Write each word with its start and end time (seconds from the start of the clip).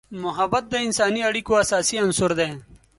محبت 0.23 0.63
د 0.69 0.73
انسانی 0.85 1.21
اړیکو 1.29 1.51
اساسي 1.63 1.95
عنصر 2.05 2.31
دی. 2.39 2.51